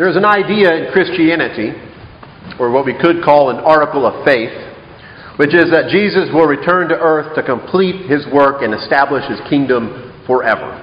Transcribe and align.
There's 0.00 0.16
an 0.16 0.24
idea 0.24 0.72
in 0.72 0.92
Christianity, 0.92 1.76
or 2.58 2.70
what 2.70 2.86
we 2.86 2.94
could 2.94 3.22
call 3.22 3.50
an 3.50 3.56
article 3.56 4.06
of 4.06 4.24
faith, 4.24 4.48
which 5.36 5.52
is 5.52 5.68
that 5.76 5.92
Jesus 5.92 6.32
will 6.32 6.46
return 6.46 6.88
to 6.88 6.96
earth 6.96 7.36
to 7.36 7.42
complete 7.42 8.08
his 8.08 8.24
work 8.32 8.62
and 8.62 8.72
establish 8.72 9.28
his 9.28 9.38
kingdom 9.50 10.24
forever. 10.26 10.80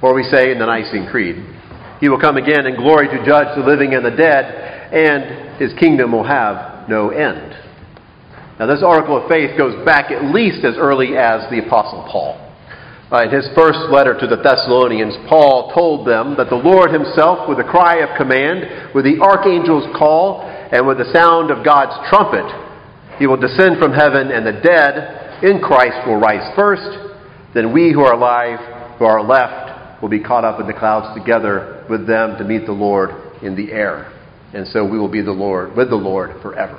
Or 0.00 0.14
we 0.14 0.22
say 0.30 0.52
in 0.52 0.60
the 0.60 0.66
Nicene 0.66 1.10
Creed, 1.10 1.42
he 1.98 2.08
will 2.08 2.20
come 2.20 2.36
again 2.36 2.66
in 2.66 2.76
glory 2.76 3.08
to 3.08 3.26
judge 3.26 3.48
the 3.58 3.66
living 3.66 3.94
and 3.94 4.06
the 4.06 4.14
dead, 4.14 4.46
and 4.94 5.58
his 5.58 5.74
kingdom 5.74 6.12
will 6.12 6.22
have 6.22 6.88
no 6.88 7.10
end. 7.10 7.50
Now, 8.60 8.66
this 8.66 8.84
article 8.86 9.20
of 9.20 9.28
faith 9.28 9.58
goes 9.58 9.74
back 9.84 10.12
at 10.12 10.32
least 10.32 10.64
as 10.64 10.76
early 10.78 11.16
as 11.16 11.50
the 11.50 11.66
Apostle 11.66 12.06
Paul. 12.08 12.47
Uh, 13.10 13.24
in 13.24 13.30
his 13.30 13.48
first 13.56 13.88
letter 13.88 14.12
to 14.12 14.26
the 14.26 14.36
Thessalonians, 14.36 15.16
Paul 15.28 15.72
told 15.72 16.06
them 16.06 16.36
that 16.36 16.50
the 16.50 16.60
Lord 16.60 16.92
himself, 16.92 17.48
with 17.48 17.58
a 17.58 17.64
cry 17.64 18.04
of 18.04 18.12
command, 18.18 18.92
with 18.94 19.08
the 19.08 19.16
archangel's 19.24 19.88
call, 19.96 20.44
and 20.44 20.86
with 20.86 20.98
the 20.98 21.08
sound 21.10 21.50
of 21.50 21.64
God's 21.64 21.96
trumpet, 22.12 22.44
he 23.16 23.26
will 23.26 23.40
descend 23.40 23.80
from 23.80 23.96
heaven, 23.96 24.28
and 24.28 24.44
the 24.44 24.60
dead 24.60 25.40
in 25.42 25.60
Christ 25.64 26.06
will 26.06 26.20
rise 26.20 26.44
first. 26.54 26.84
Then 27.54 27.72
we 27.72 27.92
who 27.92 28.04
are 28.04 28.12
alive, 28.12 28.60
who 28.98 29.06
are 29.06 29.24
left, 29.24 30.02
will 30.02 30.10
be 30.10 30.20
caught 30.20 30.44
up 30.44 30.60
in 30.60 30.66
the 30.66 30.76
clouds 30.76 31.18
together 31.18 31.86
with 31.88 32.06
them 32.06 32.36
to 32.36 32.44
meet 32.44 32.66
the 32.66 32.76
Lord 32.76 33.10
in 33.42 33.56
the 33.56 33.72
air. 33.72 34.12
And 34.52 34.66
so 34.68 34.84
we 34.84 34.98
will 34.98 35.10
be 35.10 35.22
the 35.22 35.32
Lord 35.32 35.74
with 35.74 35.88
the 35.88 35.96
Lord 35.96 36.42
forever. 36.42 36.76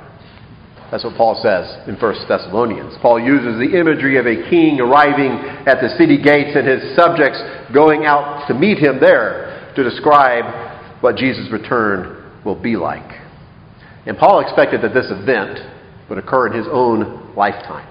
That's 0.90 1.04
what 1.04 1.16
Paul 1.16 1.38
says 1.42 1.86
in 1.86 1.94
1 1.94 2.14
Thessalonians. 2.28 2.98
Paul 3.00 3.20
uses 3.20 3.58
the 3.58 3.78
imagery 3.78 4.18
of 4.18 4.26
a 4.26 4.50
king 4.50 4.80
arriving 4.80 5.38
at 5.66 5.80
the 5.80 5.88
city 5.98 6.20
gates 6.20 6.56
and 6.56 6.66
his 6.66 6.96
subjects 6.96 7.40
going 7.72 8.04
out 8.04 8.46
to 8.48 8.54
meet 8.54 8.78
him 8.78 8.98
there 9.00 9.72
to 9.76 9.82
describe 9.82 10.44
what 11.02 11.16
Jesus' 11.16 11.50
return 11.50 12.20
will 12.44 12.60
be 12.60 12.76
like. 12.76 13.20
And 14.06 14.16
Paul 14.16 14.40
expected 14.40 14.82
that 14.82 14.94
this 14.94 15.06
event 15.10 15.58
would 16.08 16.18
occur 16.18 16.48
in 16.48 16.52
his 16.52 16.66
own 16.70 17.34
lifetime. 17.36 17.86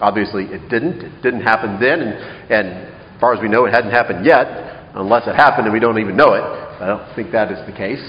Obviously, 0.00 0.44
it 0.44 0.68
didn't. 0.68 1.02
It 1.02 1.22
didn't 1.22 1.42
happen 1.42 1.80
then, 1.80 2.00
and, 2.00 2.14
and 2.50 2.68
as 2.88 3.20
far 3.20 3.34
as 3.34 3.40
we 3.40 3.48
know, 3.48 3.66
it 3.66 3.74
hadn't 3.74 3.90
happened 3.90 4.24
yet, 4.24 4.46
unless 4.94 5.26
it 5.26 5.36
happened 5.36 5.66
and 5.66 5.72
we 5.72 5.80
don't 5.80 5.98
even 5.98 6.16
know 6.16 6.34
it. 6.34 6.42
I 6.42 6.86
don't 6.86 7.14
think 7.14 7.32
that 7.32 7.52
is 7.52 7.58
the 7.66 7.76
case. 7.76 8.02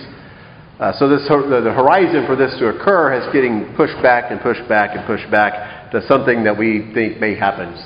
Uh, 0.79 0.91
so 0.97 1.07
this, 1.07 1.21
the, 1.27 1.73
horizon 1.75 2.25
for 2.25 2.35
this 2.35 2.57
to 2.57 2.69
occur 2.69 3.13
is 3.13 3.31
getting 3.33 3.75
pushed 3.75 4.01
back 4.01 4.31
and 4.31 4.41
pushed 4.41 4.67
back 4.67 4.97
and 4.97 5.05
pushed 5.05 5.29
back 5.29 5.91
to 5.91 6.01
something 6.07 6.43
that 6.43 6.57
we 6.57 6.89
think 6.93 7.19
may 7.19 7.35
happen 7.35 7.77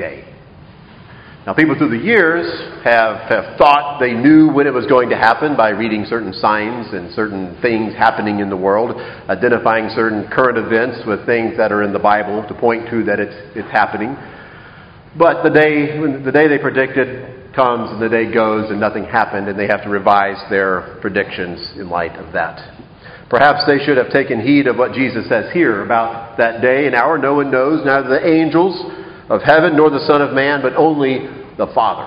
someday. 0.00 0.26
Now, 1.46 1.54
people 1.54 1.74
through 1.74 1.96
the 1.96 2.04
years 2.04 2.44
have, 2.84 3.16
have 3.30 3.56
thought 3.56 3.98
they 3.98 4.12
knew 4.12 4.52
when 4.52 4.66
it 4.66 4.74
was 4.74 4.84
going 4.86 5.08
to 5.08 5.16
happen 5.16 5.56
by 5.56 5.70
reading 5.70 6.04
certain 6.06 6.34
signs 6.34 6.92
and 6.92 7.12
certain 7.14 7.56
things 7.62 7.94
happening 7.94 8.40
in 8.40 8.50
the 8.50 8.56
world, 8.56 8.92
identifying 9.28 9.88
certain 9.94 10.28
current 10.28 10.58
events 10.58 11.00
with 11.06 11.24
things 11.24 11.56
that 11.56 11.72
are 11.72 11.82
in 11.82 11.94
the 11.94 11.98
Bible 11.98 12.44
to 12.46 12.54
point 12.54 12.90
to 12.90 13.04
that 13.04 13.18
it's, 13.18 13.34
it's 13.56 13.70
happening. 13.72 14.16
But 15.16 15.42
the 15.42 15.50
day, 15.50 15.96
the 16.22 16.30
day 16.30 16.46
they 16.46 16.58
predicted 16.58 17.54
comes 17.56 17.90
and 17.90 18.02
the 18.02 18.08
day 18.08 18.30
goes 18.32 18.70
and 18.70 18.78
nothing 18.78 19.04
happened, 19.04 19.48
and 19.48 19.58
they 19.58 19.66
have 19.66 19.82
to 19.82 19.88
revise 19.88 20.38
their 20.50 20.98
predictions 21.00 21.72
in 21.76 21.88
light 21.88 22.16
of 22.20 22.34
that. 22.34 22.60
Perhaps 23.30 23.64
they 23.66 23.82
should 23.82 23.96
have 23.96 24.10
taken 24.10 24.40
heed 24.40 24.66
of 24.66 24.76
what 24.76 24.92
Jesus 24.92 25.26
says 25.28 25.50
here 25.54 25.82
about 25.84 26.36
that 26.36 26.60
day 26.60 26.86
and 26.86 26.94
hour. 26.94 27.16
No 27.16 27.34
one 27.34 27.50
knows, 27.50 27.84
neither 27.84 28.20
the 28.20 28.26
angels 28.26 28.76
of 29.30 29.42
heaven 29.42 29.76
nor 29.76 29.88
the 29.88 30.04
Son 30.06 30.20
of 30.20 30.34
Man, 30.34 30.60
but 30.60 30.74
only 30.74 31.30
the 31.56 31.70
Father. 31.72 32.04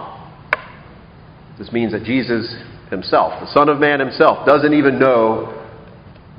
This 1.57 1.71
means 1.71 1.93
that 1.93 2.03
Jesus 2.03 2.53
himself, 2.89 3.39
the 3.39 3.52
Son 3.53 3.69
of 3.69 3.79
Man 3.79 3.99
himself, 3.99 4.45
doesn't 4.45 4.73
even 4.73 4.99
know 4.99 5.63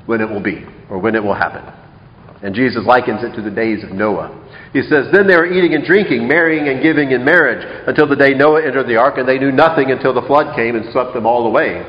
when 0.05 0.21
it 0.21 0.29
will 0.29 0.43
be 0.43 0.63
or 0.89 0.99
when 0.99 1.15
it 1.15 1.23
will 1.23 1.33
happen. 1.33 1.65
And 2.43 2.53
Jesus 2.53 2.85
likens 2.85 3.23
it 3.23 3.35
to 3.35 3.41
the 3.41 3.49
days 3.49 3.83
of 3.83 3.91
Noah. 3.91 4.29
He 4.71 4.83
says, 4.83 5.07
Then 5.11 5.25
they 5.25 5.35
were 5.35 5.51
eating 5.51 5.73
and 5.73 5.83
drinking, 5.83 6.27
marrying 6.27 6.67
and 6.67 6.83
giving 6.83 7.11
in 7.11 7.25
marriage, 7.25 7.65
until 7.87 8.07
the 8.07 8.15
day 8.15 8.35
Noah 8.35 8.61
entered 8.61 8.87
the 8.87 8.97
ark, 8.97 9.17
and 9.17 9.27
they 9.27 9.39
knew 9.39 9.51
nothing 9.51 9.89
until 9.89 10.13
the 10.13 10.21
flood 10.27 10.55
came 10.55 10.75
and 10.75 10.91
swept 10.91 11.15
them 11.15 11.25
all 11.25 11.47
away. 11.47 11.81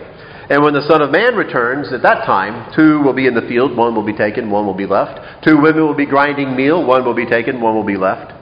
And 0.48 0.62
when 0.62 0.72
the 0.72 0.86
Son 0.88 1.02
of 1.02 1.10
Man 1.10 1.34
returns, 1.34 1.92
at 1.92 2.02
that 2.02 2.24
time, 2.24 2.72
two 2.74 3.02
will 3.02 3.12
be 3.12 3.26
in 3.26 3.34
the 3.34 3.42
field, 3.42 3.76
one 3.76 3.94
will 3.94 4.06
be 4.06 4.16
taken, 4.16 4.48
one 4.48 4.64
will 4.64 4.78
be 4.78 4.86
left. 4.86 5.44
Two 5.44 5.60
women 5.60 5.84
will 5.84 5.96
be 5.98 6.06
grinding 6.06 6.54
meal, 6.54 6.86
one 6.86 7.04
will 7.04 7.14
be 7.14 7.26
taken, 7.26 7.60
one 7.60 7.74
will 7.74 7.84
be 7.84 7.96
left. 7.96 8.35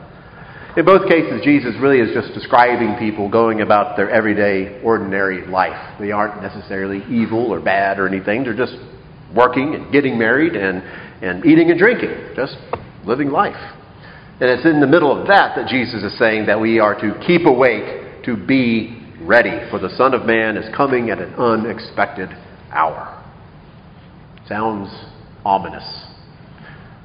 In 0.77 0.85
both 0.85 1.09
cases, 1.09 1.41
Jesus 1.45 1.75
really 1.81 2.01
is 2.01 2.13
just 2.13 2.35
describing 2.35 2.97
people 2.99 3.29
going 3.29 3.61
about 3.61 3.97
their 3.97 4.11
everyday, 4.11 4.83
ordinary 4.83 5.47
life. 5.47 6.01
They 6.01 6.11
aren't 6.11 6.43
necessarily 6.43 6.99
evil 7.09 7.53
or 7.53 7.61
bad 7.61 8.01
or 8.01 8.09
anything. 8.09 8.43
They're 8.43 8.57
just 8.57 8.77
working 9.37 9.77
and 9.77 9.93
getting 9.93 10.19
married 10.19 10.57
and, 10.57 10.83
and 11.23 11.47
eating 11.47 11.71
and 11.71 11.79
drinking, 11.79 12.35
just 12.35 12.57
living 13.07 13.31
life. 13.31 13.55
And 14.41 14.51
it's 14.51 14.67
in 14.67 14.81
the 14.81 14.87
middle 14.89 15.17
of 15.17 15.29
that 15.29 15.55
that 15.55 15.69
Jesus 15.69 16.03
is 16.03 16.19
saying 16.19 16.47
that 16.47 16.61
we 16.61 16.81
are 16.81 17.01
to 17.01 17.23
keep 17.25 17.47
awake, 17.47 18.25
to 18.25 18.37
be 18.37 19.01
ready, 19.23 19.71
for 19.71 19.79
the 19.79 19.91
Son 19.97 20.13
of 20.13 20.27
Man 20.27 20.57
is 20.57 20.75
coming 20.75 21.11
at 21.11 21.21
an 21.21 21.35
unexpected 21.35 22.31
hour. 22.73 23.23
Sounds 24.49 24.91
ominous. 25.45 25.85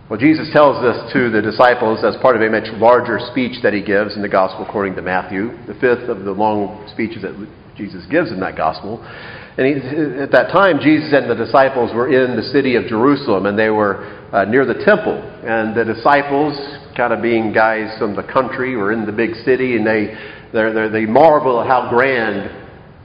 Well, 0.10 0.20
Jesus 0.20 0.50
tells 0.52 0.82
this 0.82 1.14
to 1.14 1.30
the 1.30 1.40
disciples 1.40 2.04
as 2.04 2.18
part 2.20 2.36
of 2.36 2.42
a 2.42 2.50
much 2.50 2.66
larger 2.82 3.20
speech 3.30 3.62
that 3.62 3.74
he 3.74 3.84
gives 3.84 4.16
in 4.16 4.24
the 4.24 4.28
Gospel 4.28 4.66
according 4.66 4.96
to 4.96 5.04
Matthew, 5.04 5.54
the 5.68 5.76
fifth 5.76 6.10
of 6.10 6.26
the 6.26 6.32
long 6.32 6.90
speeches 6.92 7.22
that 7.22 7.38
Jesus 7.78 8.08
gives 8.10 8.32
in 8.32 8.40
that 8.40 8.58
Gospel. 8.58 9.06
And 9.06 9.68
he, 9.70 9.74
at 10.18 10.32
that 10.32 10.50
time, 10.50 10.80
Jesus 10.82 11.14
and 11.14 11.30
the 11.30 11.36
disciples 11.36 11.94
were 11.94 12.10
in 12.10 12.36
the 12.36 12.42
city 12.42 12.74
of 12.74 12.88
Jerusalem, 12.88 13.46
and 13.46 13.54
they 13.54 13.70
were 13.70 14.02
uh, 14.34 14.46
near 14.46 14.66
the 14.66 14.82
temple. 14.82 15.14
And 15.46 15.78
the 15.78 15.86
disciples, 15.86 16.58
kind 16.98 17.14
of 17.14 17.22
being 17.22 17.54
guys 17.54 17.94
from 18.00 18.16
the 18.16 18.24
country, 18.24 18.76
were 18.76 18.92
in 18.92 19.06
the 19.06 19.14
big 19.14 19.36
city, 19.46 19.76
and 19.78 19.86
they 19.86 20.18
they're, 20.52 20.74
they're, 20.74 20.90
they 20.90 21.06
marvel 21.06 21.62
at 21.62 21.68
how 21.68 21.88
grand 21.88 22.50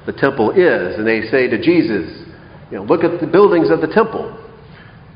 the 0.06 0.14
temple 0.14 0.52
is, 0.52 0.96
and 0.96 1.06
they 1.06 1.28
say 1.28 1.48
to 1.48 1.60
Jesus, 1.60 2.08
"You 2.70 2.78
know, 2.78 2.84
look 2.84 3.04
at 3.04 3.20
the 3.20 3.26
buildings 3.26 3.68
of 3.68 3.82
the 3.82 3.92
temple." 3.92 4.40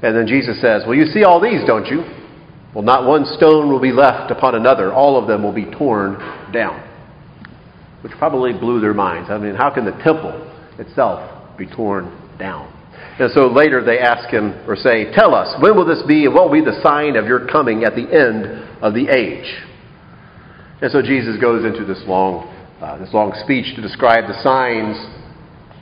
And 0.03 0.17
then 0.17 0.27
Jesus 0.27 0.61
says, 0.61 0.85
"Well, 0.87 0.95
you 0.95 1.07
see 1.07 1.25
all 1.25 1.41
these, 1.41 1.65
don't 1.67 1.87
you? 1.87 2.05
Well, 2.75 2.85
not 2.85 3.07
one 3.07 3.25
stone 3.25 3.71
will 3.71 3.81
be 3.81 3.93
left 3.93 4.31
upon 4.31 4.55
another; 4.55 4.93
all 4.93 5.19
of 5.19 5.27
them 5.27 5.43
will 5.43 5.53
be 5.53 5.65
torn 5.65 6.19
down." 6.53 6.83
Which 8.03 8.13
probably 8.13 8.53
blew 8.53 8.81
their 8.81 8.95
minds. 8.95 9.29
I 9.31 9.39
mean, 9.39 9.57
how 9.57 9.71
can 9.71 9.85
the 9.85 9.99
temple 10.05 10.33
itself 10.79 11.57
be 11.59 11.67
torn 11.67 12.07
down. 12.39 12.73
And 13.19 13.31
so 13.33 13.49
later 13.49 13.85
they 13.85 13.99
ask 13.99 14.31
him 14.31 14.55
or 14.67 14.77
say, 14.77 15.13
Tell 15.13 15.35
us, 15.35 15.61
when 15.61 15.77
will 15.77 15.85
this 15.85 16.03
be 16.07 16.25
and 16.25 16.35
what 16.35 16.45
will 16.51 16.65
be 16.65 16.65
the 16.65 16.81
sign 16.83 17.17
of 17.17 17.27
your 17.27 17.47
coming 17.47 17.85
at 17.85 17.95
the 17.95 18.07
end 18.07 18.47
of 18.81 18.95
the 18.95 19.09
age? 19.11 19.53
And 20.81 20.91
so 20.93 21.03
Jesus 21.03 21.37
goes 21.41 21.65
into 21.65 21.85
this 21.85 22.01
long, 22.07 22.47
uh, 22.81 22.99
this 22.99 23.13
long 23.13 23.35
speech 23.43 23.75
to 23.75 23.83
describe 23.83 24.29
the 24.29 24.41
signs 24.43 24.97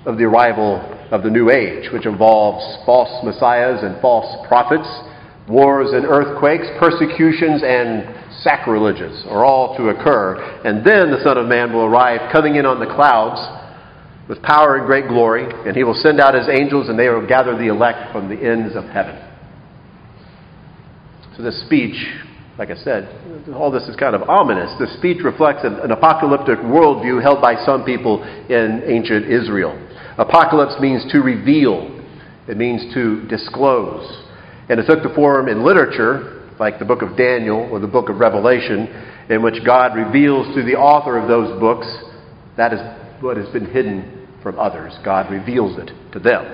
of 0.06 0.16
the 0.16 0.24
arrival 0.24 0.80
of 1.10 1.22
the 1.22 1.30
new 1.30 1.50
age, 1.50 1.90
which 1.92 2.06
involves 2.06 2.64
false 2.84 3.24
messiahs 3.24 3.82
and 3.82 4.00
false 4.00 4.46
prophets, 4.48 4.88
wars 5.48 5.92
and 5.92 6.04
earthquakes, 6.04 6.66
persecutions 6.78 7.62
and 7.62 8.02
sacrileges 8.42 9.24
are 9.28 9.44
all 9.44 9.76
to 9.76 9.88
occur. 9.88 10.36
And 10.64 10.84
then 10.84 11.10
the 11.10 11.22
Son 11.22 11.38
of 11.38 11.46
Man 11.46 11.72
will 11.72 11.84
arrive 11.84 12.32
coming 12.32 12.56
in 12.56 12.66
on 12.66 12.80
the 12.80 12.86
clouds 12.86 13.40
with 14.28 14.42
power 14.42 14.76
and 14.76 14.86
great 14.86 15.06
glory, 15.08 15.46
and 15.66 15.76
he 15.76 15.84
will 15.84 15.94
send 15.94 16.20
out 16.20 16.34
his 16.34 16.48
angels, 16.48 16.88
and 16.88 16.98
they 16.98 17.08
will 17.08 17.26
gather 17.26 17.56
the 17.56 17.68
elect 17.68 18.12
from 18.12 18.28
the 18.28 18.34
ends 18.34 18.74
of 18.74 18.84
heaven. 18.84 19.22
So, 21.36 21.42
this 21.42 21.60
speech, 21.66 21.94
like 22.58 22.70
I 22.70 22.76
said, 22.76 23.06
all 23.54 23.70
this 23.70 23.84
is 23.84 23.94
kind 23.94 24.16
of 24.16 24.28
ominous. 24.28 24.72
This 24.80 24.92
speech 24.96 25.22
reflects 25.22 25.62
an, 25.62 25.74
an 25.74 25.92
apocalyptic 25.92 26.58
worldview 26.58 27.22
held 27.22 27.40
by 27.40 27.54
some 27.64 27.84
people 27.84 28.24
in 28.24 28.82
ancient 28.86 29.26
Israel. 29.26 29.78
Apocalypse 30.18 30.80
means 30.80 31.04
to 31.12 31.20
reveal, 31.20 32.02
it 32.48 32.56
means 32.56 32.94
to 32.94 33.26
disclose. 33.28 34.24
And 34.68 34.80
it 34.80 34.86
took 34.86 35.02
the 35.02 35.14
form 35.14 35.48
in 35.48 35.64
literature, 35.64 36.50
like 36.58 36.78
the 36.78 36.84
book 36.84 37.02
of 37.02 37.16
Daniel 37.16 37.68
or 37.70 37.80
the 37.80 37.86
book 37.86 38.08
of 38.08 38.16
Revelation, 38.16 38.88
in 39.28 39.42
which 39.42 39.64
God 39.64 39.94
reveals 39.94 40.54
to 40.54 40.62
the 40.62 40.74
author 40.74 41.18
of 41.18 41.28
those 41.28 41.58
books 41.60 41.86
that 42.56 42.72
is 42.72 42.80
what 43.22 43.36
has 43.36 43.48
been 43.50 43.66
hidden 43.66 44.28
from 44.42 44.58
others. 44.58 44.94
God 45.04 45.30
reveals 45.30 45.78
it 45.78 45.90
to 46.12 46.18
them. 46.18 46.44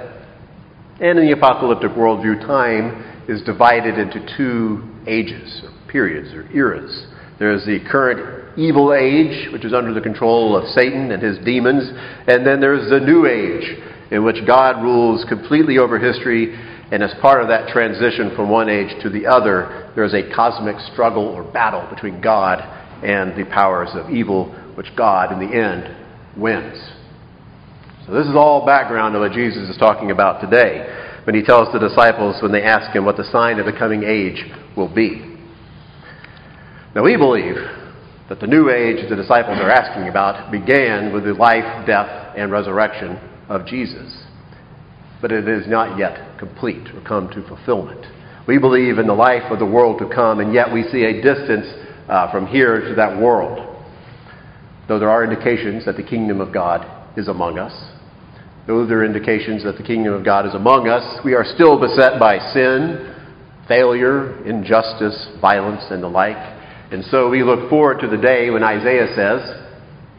And 1.01 1.19
in 1.19 1.27
the 1.27 1.33
apocalyptic 1.33 1.93
worldview, 1.93 2.41
time 2.41 3.25
is 3.29 3.43
divided 3.43 3.99
into 3.99 4.35
two 4.37 4.89
ages, 5.07 5.63
or 5.65 5.71
periods, 5.91 6.33
or 6.35 6.51
eras. 6.53 7.07
There 7.43 7.51
is 7.51 7.67
the 7.67 7.81
current 7.91 8.57
evil 8.57 8.95
age, 8.95 9.53
which 9.53 9.65
is 9.65 9.75
under 9.75 9.93
the 9.93 10.01
control 10.01 10.57
of 10.57 10.69
Satan 10.69 11.11
and 11.11 11.21
his 11.21 11.45
demons, 11.45 11.91
and 12.29 12.47
then 12.47 12.61
there's 12.61 12.89
the 12.89 13.01
new 13.01 13.27
age, 13.27 13.83
in 14.13 14.23
which 14.23 14.47
God 14.47 14.81
rules 14.81 15.25
completely 15.29 15.77
over 15.79 15.99
history, 15.99 16.55
and 16.93 17.03
as 17.03 17.13
part 17.21 17.43
of 17.43 17.49
that 17.49 17.67
transition 17.73 18.31
from 18.37 18.49
one 18.49 18.69
age 18.69 18.95
to 19.03 19.11
the 19.11 19.27
other, 19.27 19.91
there 19.97 20.05
is 20.05 20.15
a 20.15 20.33
cosmic 20.33 20.77
struggle 20.93 21.25
or 21.25 21.43
battle 21.43 21.85
between 21.93 22.21
God 22.21 22.61
and 23.03 23.37
the 23.37 23.51
powers 23.51 23.89
of 23.95 24.09
evil, 24.09 24.55
which 24.77 24.95
God, 24.95 25.33
in 25.33 25.41
the 25.41 25.53
end, 25.53 26.41
wins. 26.41 26.79
So, 28.07 28.13
this 28.15 28.29
is 28.29 28.37
all 28.37 28.65
background 28.65 29.15
to 29.15 29.19
what 29.19 29.33
Jesus 29.33 29.69
is 29.69 29.77
talking 29.79 30.13
about 30.13 30.41
today 30.41 30.87
when 31.25 31.35
he 31.35 31.43
tells 31.43 31.73
the 31.73 31.81
disciples 31.81 32.41
when 32.41 32.53
they 32.53 32.63
ask 32.63 32.95
him 32.95 33.05
what 33.05 33.17
the 33.17 33.29
sign 33.33 33.59
of 33.59 33.67
the 33.67 33.73
coming 33.73 34.05
age 34.05 34.45
will 34.77 34.95
be. 34.95 35.32
Now, 36.95 37.03
we 37.03 37.17
believe 37.17 37.57
that 38.29 38.41
the 38.41 38.47
new 38.47 38.69
age 38.69 39.09
the 39.09 39.17
disciples 39.17 39.59
are 39.59 39.71
asking 39.71 40.09
about 40.09 40.53
began 40.53 41.13
with 41.13 41.25
the 41.25 41.33
life, 41.33 41.87
death, 41.87 42.35
and 42.37 42.53
resurrection 42.53 43.19
of 43.49 43.67
Jesus. 43.67 44.25
But 45.23 45.33
it 45.33 45.49
is 45.49 45.67
not 45.67 45.99
yet 45.99 46.39
complete 46.39 46.89
or 46.95 47.01
come 47.01 47.31
to 47.31 47.47
fulfillment. 47.49 48.05
We 48.47 48.59
believe 48.59 48.99
in 48.99 49.07
the 49.07 49.15
life 49.15 49.51
of 49.51 49.59
the 49.59 49.65
world 49.67 50.01
to 50.01 50.15
come, 50.15 50.41
and 50.41 50.53
yet 50.53 50.71
we 50.71 50.83
see 50.83 51.05
a 51.05 51.23
distance 51.23 51.67
uh, 52.09 52.31
from 52.31 52.47
here 52.47 52.81
to 52.81 52.95
that 52.97 53.19
world. 53.19 53.75
Though 54.87 54.99
there 54.99 55.11
are 55.11 55.25
indications 55.25 55.87
that 55.87 55.97
the 55.97 56.03
kingdom 56.03 56.41
of 56.43 56.53
God 56.53 56.85
is 57.17 57.29
among 57.29 57.59
us, 57.59 57.73
though 58.67 58.85
there 58.85 58.99
are 58.99 59.05
indications 59.05 59.65
that 59.65 59.79
the 59.79 59.83
kingdom 59.83 60.13
of 60.13 60.25
God 60.25 60.45
is 60.45 60.55
among 60.55 60.89
us, 60.89 61.25
we 61.25 61.33
are 61.35 61.45
still 61.55 61.81
beset 61.81 62.21
by 62.21 62.39
sin, 62.53 63.15
failure, 63.67 64.45
injustice, 64.45 65.29
violence, 65.41 65.85
and 65.91 66.03
the 66.03 66.09
like. 66.09 66.62
And 66.93 67.03
so 67.07 67.31
we 67.31 67.43
look 67.43 67.71
forward 67.71 68.01
to 68.01 68.07
the 68.07 68.19
day 68.19 68.51
when 68.51 68.63
Isaiah 68.63 69.07
says, 69.17 69.65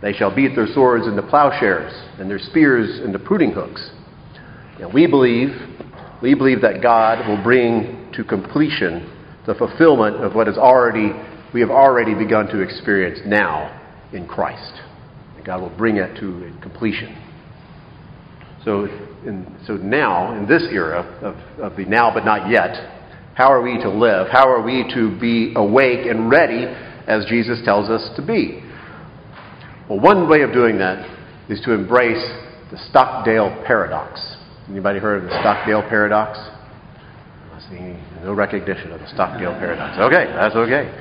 They 0.02 0.12
shall 0.12 0.36
beat 0.36 0.56
their 0.56 0.66
swords 0.74 1.06
into 1.06 1.22
plowshares 1.22 1.94
and 2.20 2.28
their 2.28 2.40
spears 2.40 3.00
into 3.06 3.20
pruning 3.20 3.52
hooks. 3.52 3.92
And 4.80 4.92
we 4.92 5.06
believe, 5.06 5.50
we 6.22 6.34
believe 6.34 6.62
that 6.62 6.82
God 6.82 7.28
will 7.28 7.42
bring 7.44 8.12
to 8.16 8.24
completion 8.24 9.08
the 9.46 9.54
fulfillment 9.54 10.16
of 10.16 10.34
what 10.34 10.48
is 10.48 10.58
already 10.58 11.12
we 11.54 11.62
have 11.62 11.70
already 11.70 12.16
begun 12.16 12.48
to 12.48 12.62
experience 12.62 13.20
now 13.28 13.80
in 14.12 14.28
Christ. 14.28 14.74
And 15.36 15.46
God 15.46 15.62
will 15.62 15.78
bring 15.78 15.98
it 15.98 16.20
to 16.20 16.52
completion. 16.62 17.16
So, 18.66 18.86
in, 19.26 19.46
so 19.68 19.74
now, 19.74 20.36
in 20.36 20.48
this 20.48 20.64
era 20.72 21.02
of, 21.22 21.36
of 21.60 21.78
the 21.78 21.86
now 21.86 22.12
but 22.12 22.26
not 22.26 22.50
yet, 22.50 23.03
how 23.36 23.52
are 23.52 23.62
we 23.62 23.78
to 23.80 23.90
live? 23.90 24.28
How 24.32 24.48
are 24.48 24.62
we 24.62 24.84
to 24.94 25.18
be 25.20 25.54
awake 25.56 26.06
and 26.06 26.30
ready 26.30 26.66
as 27.08 27.26
Jesus 27.26 27.60
tells 27.66 27.90
us 27.90 28.16
to 28.16 28.26
be? 28.26 28.64
Well, 29.90 30.00
one 30.00 30.30
way 30.30 30.42
of 30.42 30.54
doing 30.54 30.78
that 30.78 31.10
is 31.50 31.60
to 31.62 31.74
embrace 31.74 32.24
the 32.72 32.78
Stockdale 32.90 33.64
paradox. 33.66 34.22
Anybody 34.70 35.00
heard 35.00 35.24
of 35.24 35.30
the 35.30 35.40
Stockdale 35.42 35.82
paradox? 35.82 36.38
I 36.38 37.60
see 37.70 38.24
no 38.24 38.34
recognition 38.34 38.92
of 38.92 39.00
the 39.00 39.08
Stockdale 39.08 39.54
paradox. 39.54 39.98
Okay, 40.00 40.26
that's 40.34 40.56
okay. 40.56 40.94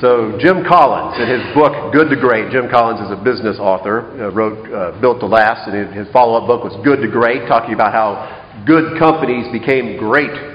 So 0.00 0.36
Jim 0.38 0.64
Collins, 0.66 1.16
in 1.22 1.28
his 1.28 1.54
book 1.54 1.92
Good 1.92 2.10
to 2.10 2.16
Great, 2.16 2.52
Jim 2.52 2.68
Collins 2.70 3.00
is 3.00 3.10
a 3.10 3.22
business 3.22 3.58
author, 3.58 4.02
uh, 4.20 4.30
wrote 4.30 4.70
uh, 4.70 5.00
Built 5.00 5.20
to 5.20 5.26
Last, 5.26 5.68
and 5.68 5.94
his 5.94 6.06
follow-up 6.12 6.46
book 6.46 6.64
was 6.64 6.76
Good 6.84 7.00
to 7.00 7.08
Great, 7.08 7.48
talking 7.48 7.74
about 7.74 7.92
how 7.92 8.62
good 8.66 8.98
companies 8.98 9.50
became 9.52 9.96
great 9.96 10.53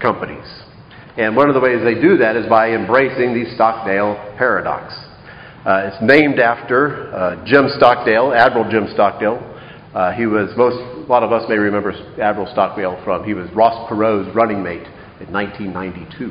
companies. 0.00 0.46
And 1.16 1.36
one 1.36 1.48
of 1.48 1.54
the 1.54 1.60
ways 1.60 1.80
they 1.84 2.00
do 2.00 2.16
that 2.18 2.36
is 2.36 2.46
by 2.48 2.70
embracing 2.70 3.34
the 3.34 3.52
Stockdale 3.54 4.16
paradox. 4.38 4.94
Uh, 5.66 5.90
it's 5.92 6.02
named 6.02 6.38
after 6.38 7.12
uh, 7.14 7.44
Jim 7.44 7.68
Stockdale, 7.76 8.32
Admiral 8.32 8.70
Jim 8.70 8.88
Stockdale. 8.94 9.38
Uh, 9.94 10.12
he 10.12 10.24
was 10.24 10.50
most 10.56 10.76
a 10.76 11.06
lot 11.10 11.22
of 11.22 11.32
us 11.32 11.42
may 11.48 11.56
remember 11.56 11.92
Admiral 12.22 12.46
Stockdale 12.52 13.02
from 13.04 13.24
he 13.24 13.34
was 13.34 13.50
Ross 13.52 13.90
Perot's 13.90 14.34
running 14.34 14.62
mate 14.62 14.86
in 15.20 15.32
1992. 15.32 16.30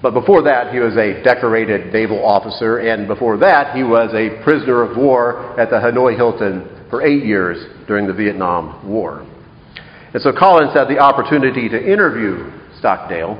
But 0.00 0.12
before 0.12 0.42
that, 0.42 0.72
he 0.72 0.78
was 0.80 0.96
a 0.96 1.22
decorated 1.24 1.92
naval 1.92 2.24
officer, 2.24 2.78
and 2.78 3.08
before 3.08 3.36
that, 3.38 3.74
he 3.74 3.82
was 3.82 4.12
a 4.14 4.42
prisoner 4.44 4.82
of 4.82 4.96
war 4.96 5.58
at 5.58 5.70
the 5.70 5.76
Hanoi 5.76 6.14
Hilton 6.14 6.86
for 6.90 7.02
eight 7.02 7.24
years 7.24 7.86
during 7.86 8.06
the 8.06 8.12
Vietnam 8.12 8.86
War. 8.88 9.26
And 10.14 10.22
so 10.22 10.30
Collins 10.32 10.72
had 10.72 10.86
the 10.86 10.98
opportunity 10.98 11.68
to 11.68 11.76
interview 11.76 12.48
Stockdale. 12.78 13.34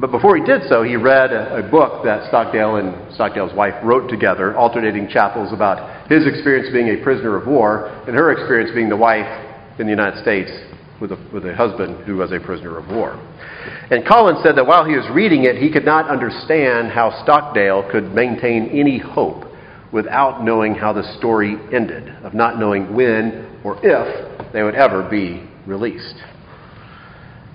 But 0.00 0.10
before 0.10 0.36
he 0.36 0.42
did 0.42 0.62
so, 0.68 0.82
he 0.82 0.96
read 0.96 1.30
a, 1.30 1.62
book 1.70 2.02
that 2.02 2.26
Stockdale 2.26 2.76
and 2.76 3.14
Stockdale's 3.14 3.54
wife 3.54 3.74
wrote 3.84 4.10
together, 4.10 4.56
alternating 4.56 5.06
chapters 5.08 5.52
about 5.52 6.10
his 6.10 6.26
experience 6.26 6.72
being 6.72 6.88
a 6.88 7.04
prisoner 7.04 7.36
of 7.36 7.46
war 7.46 7.86
and 8.08 8.16
her 8.16 8.32
experience 8.32 8.72
being 8.74 8.88
the 8.88 8.96
wife 8.96 9.30
in 9.78 9.86
the 9.86 9.92
United 9.92 10.20
States 10.22 10.50
with 11.00 11.12
a, 11.12 11.30
with 11.32 11.46
a 11.46 11.54
husband 11.54 12.04
who 12.04 12.16
was 12.16 12.32
a 12.32 12.40
prisoner 12.40 12.78
of 12.78 12.88
war. 12.88 13.14
And 13.92 14.04
Collins 14.04 14.42
said 14.42 14.56
that 14.56 14.66
while 14.66 14.84
he 14.84 14.96
was 14.96 15.06
reading 15.14 15.44
it, 15.44 15.56
he 15.56 15.70
could 15.70 15.84
not 15.84 16.10
understand 16.10 16.90
how 16.90 17.22
Stockdale 17.22 17.88
could 17.92 18.12
maintain 18.12 18.70
any 18.70 18.98
hope 18.98 19.44
without 19.92 20.42
knowing 20.42 20.74
how 20.74 20.92
the 20.92 21.16
story 21.18 21.56
ended, 21.72 22.08
of 22.24 22.34
not 22.34 22.58
knowing 22.58 22.92
when 22.92 23.60
or 23.62 23.78
if 23.84 24.52
they 24.52 24.64
would 24.64 24.74
ever 24.74 25.08
be 25.08 25.48
released. 25.66 26.16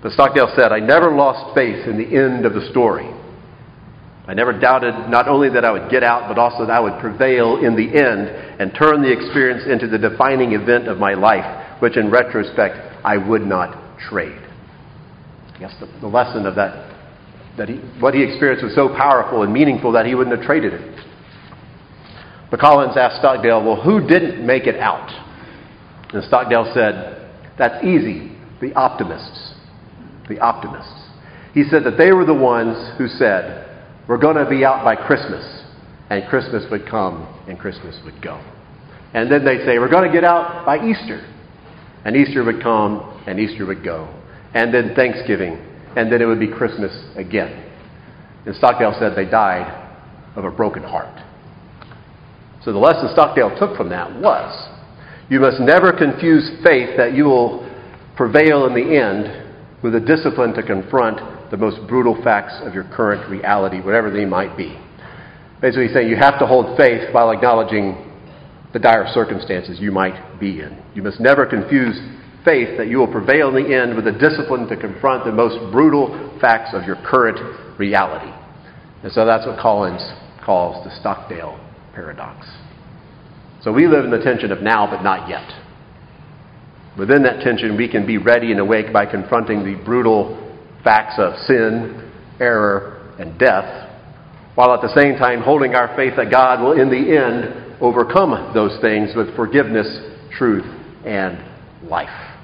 But 0.01 0.11
Stockdale 0.11 0.53
said, 0.55 0.71
I 0.71 0.79
never 0.79 1.11
lost 1.11 1.55
faith 1.55 1.87
in 1.87 1.97
the 1.97 2.05
end 2.05 2.45
of 2.45 2.53
the 2.53 2.69
story. 2.69 3.09
I 4.27 4.33
never 4.33 4.51
doubted 4.51 5.09
not 5.09 5.27
only 5.27 5.49
that 5.49 5.63
I 5.63 5.71
would 5.71 5.89
get 5.89 6.03
out, 6.03 6.27
but 6.27 6.37
also 6.37 6.65
that 6.65 6.71
I 6.71 6.79
would 6.79 6.99
prevail 6.99 7.63
in 7.63 7.75
the 7.75 7.87
end 7.87 8.27
and 8.59 8.73
turn 8.75 9.01
the 9.01 9.11
experience 9.11 9.63
into 9.65 9.87
the 9.87 9.97
defining 9.97 10.51
event 10.51 10.87
of 10.87 10.97
my 10.97 11.13
life, 11.13 11.81
which 11.81 11.95
in 11.95 12.11
retrospect 12.11 12.75
I 13.05 13.17
would 13.17 13.43
not 13.43 13.97
trade. 13.97 14.41
I 15.55 15.59
guess 15.59 15.73
the, 15.79 15.87
the 16.01 16.07
lesson 16.07 16.45
of 16.45 16.55
that, 16.55 16.93
that 17.57 17.69
he, 17.69 17.77
what 17.99 18.13
he 18.13 18.21
experienced 18.21 18.65
was 18.65 18.75
so 18.75 18.89
powerful 18.89 19.43
and 19.43 19.53
meaningful 19.53 19.93
that 19.93 20.05
he 20.05 20.13
wouldn't 20.13 20.35
have 20.35 20.45
traded 20.45 20.73
it. 20.73 21.05
But 22.51 22.59
Collins 22.59 22.97
asked 22.97 23.19
Stockdale, 23.19 23.63
Well, 23.63 23.81
who 23.81 24.05
didn't 24.05 24.45
make 24.45 24.67
it 24.67 24.75
out? 24.77 25.09
And 26.13 26.23
Stockdale 26.25 26.71
said, 26.73 27.16
That's 27.57 27.83
easy. 27.83 28.35
The 28.61 28.73
optimists. 28.73 29.53
The 30.29 30.39
optimists. 30.39 31.09
He 31.53 31.63
said 31.63 31.83
that 31.85 31.97
they 31.97 32.11
were 32.11 32.25
the 32.25 32.33
ones 32.33 32.97
who 32.97 33.07
said, 33.07 33.69
We're 34.07 34.17
going 34.17 34.37
to 34.37 34.49
be 34.49 34.63
out 34.65 34.83
by 34.83 34.95
Christmas. 34.95 35.63
And 36.09 36.27
Christmas 36.29 36.63
would 36.71 36.87
come 36.87 37.27
and 37.47 37.59
Christmas 37.59 37.99
would 38.05 38.21
go. 38.21 38.41
And 39.13 39.31
then 39.31 39.43
they'd 39.43 39.65
say, 39.65 39.79
We're 39.79 39.89
going 39.89 40.07
to 40.07 40.13
get 40.13 40.23
out 40.23 40.65
by 40.65 40.77
Easter. 40.77 41.25
And 42.05 42.15
Easter 42.15 42.43
would 42.43 42.61
come 42.61 43.23
and 43.27 43.39
Easter 43.39 43.65
would 43.65 43.83
go 43.83 44.13
and 44.53 44.73
then 44.73 44.95
Thanksgiving, 44.95 45.57
and 45.95 46.11
then 46.11 46.21
it 46.21 46.25
would 46.25 46.39
be 46.39 46.47
Christmas 46.47 46.91
again. 47.15 47.63
And 48.45 48.55
Stockdale 48.55 48.95
said 48.99 49.13
they 49.15 49.29
died 49.29 49.69
of 50.35 50.45
a 50.45 50.51
broken 50.51 50.83
heart. 50.83 51.23
So 52.63 52.71
the 52.71 52.79
lesson 52.79 53.09
Stockdale 53.13 53.57
took 53.59 53.75
from 53.77 53.89
that 53.89 54.11
was 54.19 54.66
you 55.29 55.39
must 55.39 55.59
never 55.59 55.91
confuse 55.91 56.49
faith 56.63 56.95
that 56.97 57.13
you 57.13 57.25
will 57.25 57.67
prevail 58.15 58.65
in 58.65 58.73
the 58.73 58.97
end 58.97 59.45
with 59.83 59.93
a 59.95 59.99
discipline 59.99 60.53
to 60.53 60.63
confront 60.63 61.51
the 61.51 61.57
most 61.57 61.85
brutal 61.87 62.21
facts 62.23 62.53
of 62.63 62.73
your 62.73 62.85
current 62.95 63.29
reality, 63.29 63.79
whatever 63.79 64.09
they 64.09 64.25
might 64.25 64.57
be. 64.57 64.77
Basically, 65.61 65.87
saying 65.93 66.09
you 66.09 66.15
have 66.15 66.39
to 66.39 66.47
hold 66.47 66.77
faith 66.77 67.13
while 67.13 67.31
acknowledging 67.31 68.03
the 68.73 68.79
dire 68.79 69.07
circumstances 69.13 69.79
you 69.79 69.91
might 69.91 70.39
be 70.39 70.61
in. 70.61 70.77
You 70.93 71.01
must 71.01 71.19
never 71.19 71.45
confuse 71.45 71.97
faith 72.45 72.77
that 72.77 72.87
you 72.87 72.97
will 72.97 73.11
prevail 73.11 73.55
in 73.55 73.63
the 73.63 73.75
end 73.75 73.95
with 73.95 74.07
a 74.07 74.11
discipline 74.11 74.67
to 74.67 74.77
confront 74.77 75.25
the 75.25 75.31
most 75.31 75.71
brutal 75.71 76.37
facts 76.39 76.71
of 76.73 76.83
your 76.83 76.95
current 77.05 77.39
reality. 77.79 78.31
And 79.03 79.11
so 79.11 79.25
that's 79.25 79.45
what 79.45 79.59
Collins 79.59 80.01
calls 80.45 80.83
the 80.85 80.99
Stockdale 80.99 81.59
paradox. 81.93 82.47
So 83.67 83.73
we 83.73 83.85
live 83.85 84.05
in 84.05 84.11
the 84.11 84.23
tension 84.23 84.53
of 84.53 84.61
now 84.61 84.89
but 84.89 85.03
not 85.03 85.27
yet. 85.27 85.51
Within 86.97 87.23
that 87.23 87.41
tension, 87.43 87.75
we 87.75 87.89
can 87.89 88.07
be 88.07 88.17
ready 88.17 88.51
and 88.51 88.61
awake 88.61 88.93
by 88.93 89.05
confronting 89.05 89.65
the 89.65 89.75
brutal 89.83 90.57
facts 90.85 91.15
of 91.17 91.37
sin, 91.39 92.09
error, 92.39 93.13
and 93.19 93.37
death, 93.37 93.89
while 94.55 94.73
at 94.73 94.79
the 94.79 94.95
same 94.95 95.17
time 95.17 95.41
holding 95.41 95.75
our 95.75 95.93
faith 95.97 96.13
that 96.15 96.31
God 96.31 96.61
will, 96.61 96.79
in 96.79 96.89
the 96.89 97.17
end, 97.17 97.81
overcome 97.81 98.53
those 98.53 98.79
things 98.79 99.13
with 99.17 99.35
forgiveness, 99.35 99.99
truth, 100.31 100.63
and 101.05 101.37
life. 101.89 102.37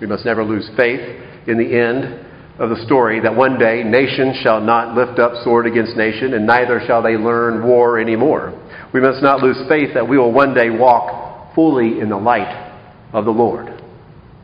We 0.00 0.08
must 0.08 0.24
never 0.24 0.42
lose 0.42 0.68
faith 0.76 1.22
in 1.46 1.56
the 1.56 1.78
end 1.78 2.26
of 2.58 2.70
the 2.70 2.84
story 2.86 3.20
that 3.20 3.34
one 3.34 3.58
day 3.58 3.82
nation 3.84 4.34
shall 4.42 4.60
not 4.60 4.96
lift 4.96 5.18
up 5.18 5.32
sword 5.44 5.66
against 5.66 5.96
nation, 5.96 6.34
and 6.34 6.46
neither 6.46 6.80
shall 6.86 7.02
they 7.02 7.16
learn 7.16 7.66
war 7.66 7.98
anymore. 7.98 8.52
We 8.92 9.00
must 9.00 9.22
not 9.22 9.42
lose 9.42 9.58
faith 9.68 9.90
that 9.94 10.08
we 10.08 10.16
will 10.16 10.32
one 10.32 10.54
day 10.54 10.70
walk 10.70 11.54
fully 11.54 12.00
in 12.00 12.08
the 12.08 12.16
light 12.16 12.72
of 13.12 13.24
the 13.24 13.30
Lord, 13.30 13.68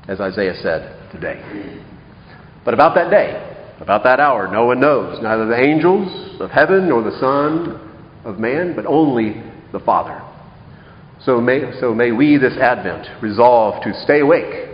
as 0.09 0.21
Isaiah 0.21 0.57
said 0.62 1.11
today. 1.12 1.81
But 2.64 2.75
about 2.75 2.95
that 2.97 3.11
day, 3.11 3.49
about 3.81 4.04
that 4.04 4.21
hour, 4.21 4.47
no 4.52 4.66
one 4.66 4.81
knows, 4.81 5.23
neither 5.23 5.47
the 5.47 5.59
angels 5.59 6.40
of 6.40 6.50
heaven 6.50 6.88
nor 6.88 7.02
the 7.02 7.19
Son 7.19 7.90
of 8.25 8.38
man, 8.38 8.76
but 8.76 8.87
only 8.87 9.42
the 9.73 9.81
Father. 9.81 10.23
So 11.25 11.40
may, 11.40 11.73
so 11.81 11.95
may 11.95 12.12
we 12.12 12.37
this 12.37 12.57
Advent 12.59 13.23
resolve 13.23 13.83
to 13.85 13.95
stay 14.04 14.21
awake 14.21 14.71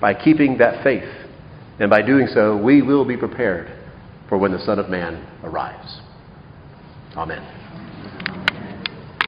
by 0.00 0.14
keeping 0.14 0.58
that 0.58 0.82
faith. 0.82 1.08
And 1.80 1.90
by 1.90 2.02
doing 2.02 2.26
so, 2.32 2.56
we 2.56 2.82
will 2.82 3.04
be 3.04 3.16
prepared 3.16 3.70
for 4.28 4.36
when 4.36 4.52
the 4.52 4.58
Son 4.64 4.78
of 4.78 4.88
Man 4.88 5.24
arrives. 5.44 6.00
Amen. 7.16 7.67